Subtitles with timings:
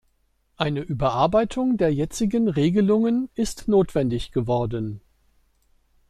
[0.57, 4.99] Eine Überarbeitung der jetzigen Regelungen ist notwendig geworden.